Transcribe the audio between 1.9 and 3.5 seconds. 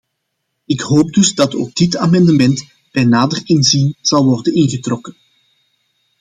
amendement bij nader